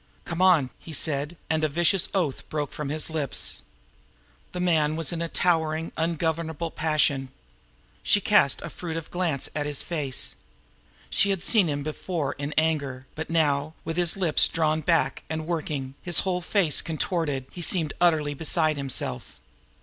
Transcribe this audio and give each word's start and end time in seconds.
"Come 0.25 0.41
on!" 0.41 0.71
he 0.79 0.93
said 0.93 1.37
and 1.47 1.63
a 1.63 1.69
vicious 1.69 2.09
oath 2.15 2.49
broke 2.49 2.71
from 2.71 2.89
his 2.89 3.11
lips. 3.11 3.61
The 4.51 4.59
man 4.59 4.95
was 4.95 5.11
in 5.11 5.21
a 5.21 5.29
towering, 5.29 5.91
ungovernable 5.95 6.71
passion. 6.71 7.29
She 8.01 8.19
cast 8.19 8.63
a 8.63 8.71
furtive 8.71 9.11
glance 9.11 9.47
at 9.55 9.67
his 9.67 9.83
face. 9.83 10.37
She 11.11 11.29
had 11.29 11.43
seen 11.43 11.67
him 11.69 11.83
before 11.83 12.33
in 12.39 12.51
anger; 12.57 13.05
but 13.13 13.29
now, 13.29 13.75
with 13.85 13.95
his 13.95 14.17
lips 14.17 14.47
drawn 14.47 14.81
back 14.81 15.21
and 15.29 15.45
working, 15.45 15.93
his 16.01 16.21
whole 16.21 16.41
face 16.41 16.81
contorted, 16.81 17.45
he 17.51 17.61
seemed 17.61 17.93
utterly 18.01 18.33
beside 18.33 18.77
himself. 18.77 19.39